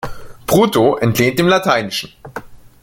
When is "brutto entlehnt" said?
0.47-1.37